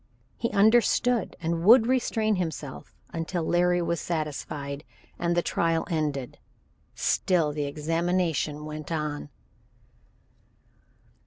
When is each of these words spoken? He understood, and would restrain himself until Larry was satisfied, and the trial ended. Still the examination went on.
He 0.35 0.49
understood, 0.49 1.35
and 1.43 1.63
would 1.63 1.85
restrain 1.85 2.37
himself 2.37 2.95
until 3.13 3.43
Larry 3.43 3.83
was 3.83 3.99
satisfied, 4.01 4.83
and 5.19 5.37
the 5.37 5.43
trial 5.43 5.85
ended. 5.91 6.39
Still 6.95 7.51
the 7.51 7.65
examination 7.65 8.65
went 8.65 8.91
on. 8.91 9.29